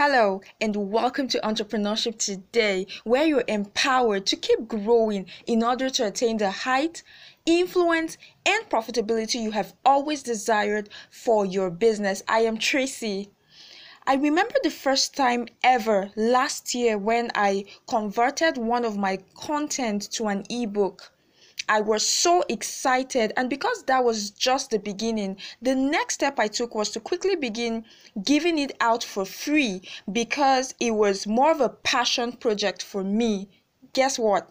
[0.00, 6.06] Hello, and welcome to Entrepreneurship Today, where you're empowered to keep growing in order to
[6.06, 7.02] attain the height,
[7.44, 8.16] influence,
[8.46, 12.22] and profitability you have always desired for your business.
[12.28, 13.32] I am Tracy.
[14.06, 20.12] I remember the first time ever last year when I converted one of my content
[20.12, 21.10] to an ebook.
[21.68, 23.32] I was so excited.
[23.36, 27.36] And because that was just the beginning, the next step I took was to quickly
[27.36, 27.84] begin
[28.22, 33.48] giving it out for free because it was more of a passion project for me.
[33.92, 34.50] Guess what?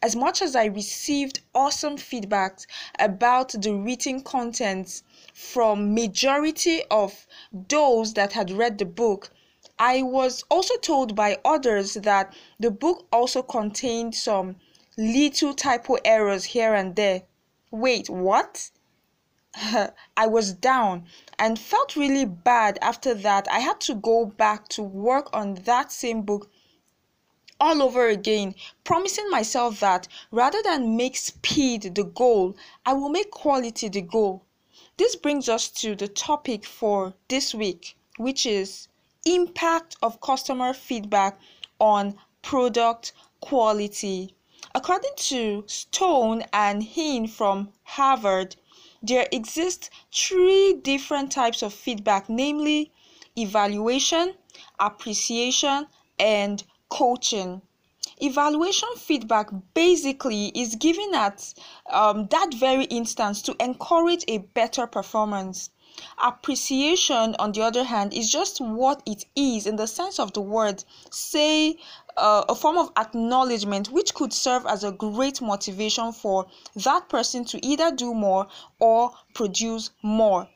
[0.00, 2.66] As much as I received awesome feedbacks
[2.98, 9.30] about the written contents from majority of those that had read the book,
[9.78, 14.56] I was also told by others that the book also contained some
[14.96, 17.22] little typo errors here and there.
[17.70, 18.70] Wait, what?
[20.16, 21.06] I was down
[21.38, 23.46] and felt really bad after that.
[23.50, 26.50] I had to go back to work on that same book
[27.60, 33.30] all over again, promising myself that rather than make speed the goal, I will make
[33.30, 34.44] quality the goal.
[34.96, 38.88] This brings us to the topic for this week, which is
[39.24, 41.38] impact of customer feedback
[41.78, 44.34] on product quality.
[44.76, 48.56] According to Stone and Heen from Harvard,
[49.00, 52.90] there exist three different types of feedback, namely
[53.36, 54.34] evaluation,
[54.80, 55.86] appreciation,
[56.18, 57.62] and coaching.
[58.18, 61.54] Evaluation feedback basically is given at
[61.90, 65.70] um, that very instance to encourage a better performance.
[66.18, 70.40] Appreciation, on the other hand, is just what it is in the sense of the
[70.40, 70.84] word.
[71.10, 71.78] Say,
[72.16, 77.44] uh, a form of acknowledgement which could serve as a great motivation for that person
[77.44, 78.46] to either do more
[78.78, 80.48] or produce more.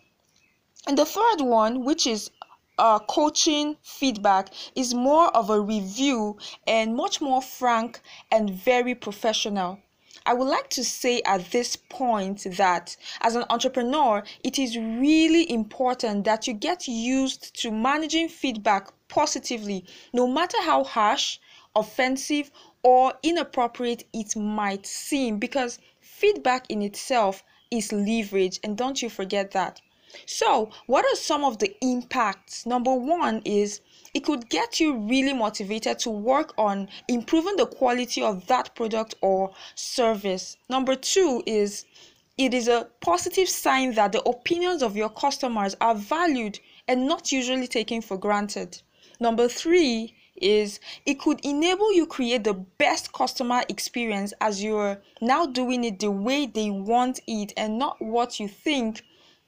[0.86, 2.30] And the third one, which is
[2.78, 8.00] uh, coaching feedback is more of a review and much more frank
[8.30, 9.80] and very professional.
[10.28, 15.50] I would like to say at this point that as an entrepreneur, it is really
[15.50, 21.38] important that you get used to managing feedback positively, no matter how harsh,
[21.74, 22.50] offensive,
[22.82, 29.52] or inappropriate it might seem, because feedback in itself is leverage, and don't you forget
[29.52, 29.80] that.
[30.26, 32.66] So, what are some of the impacts?
[32.66, 33.80] Number one is
[34.14, 39.14] it could get you really motivated to work on improving the quality of that product
[39.20, 40.56] or service.
[40.68, 41.84] Number two is
[42.36, 47.32] it is a positive sign that the opinions of your customers are valued and not
[47.32, 48.80] usually taken for granted.
[49.20, 55.46] Number three is it could enable you create the best customer experience as you're now
[55.46, 59.02] doing it the way they want it and not what you think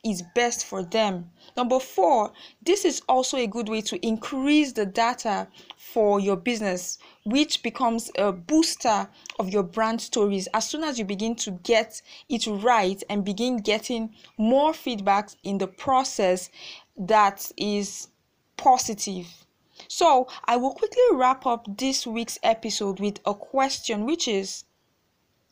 [0.05, 1.31] is best for them.
[1.57, 6.99] Number four, this is also a good way to increase the data for your business,
[7.25, 9.09] which becomes a booster
[9.39, 13.59] of your brand stories as soon as you begin to get it right and begin
[13.59, 16.51] getting more feedback in the process
[16.97, 18.09] that is
[18.57, 19.47] positive.
[19.89, 24.65] So, I will quickly wrap up this week's episode with a question, which is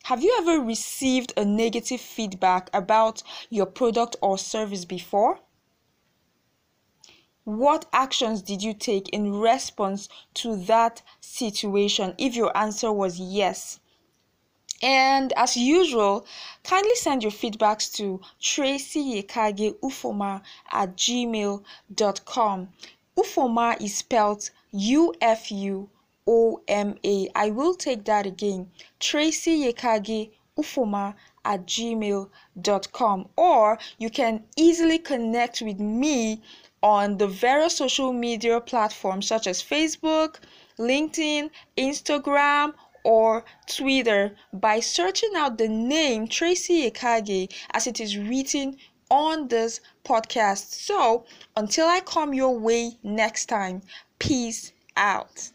[0.03, 5.39] have you ever received a negative feedback about your product or service before?
[7.43, 13.79] What actions did you take in response to that situation if your answer was yes?
[14.81, 16.25] And as usual,
[16.63, 19.75] kindly send your feedbacks to tracyyekage
[20.71, 22.69] at gmail.com.
[23.17, 25.89] Ufuoma is spelled U F U
[26.31, 27.27] O M A.
[27.33, 28.69] I will take that again.
[28.99, 33.29] Tracy Yekage Ufuoma at gmail.com.
[33.35, 36.43] Or you can easily connect with me
[36.83, 40.35] on the various social media platforms such as Facebook,
[40.77, 48.77] LinkedIn, Instagram, or Twitter by searching out the name Tracy Yekage as it is written
[49.09, 50.73] on this podcast.
[50.73, 51.25] So,
[51.57, 53.81] until I come your way next time,
[54.19, 55.49] peace out.